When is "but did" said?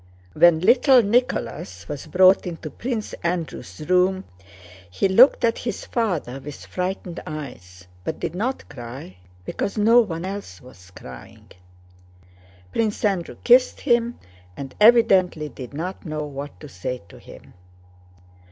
8.03-8.33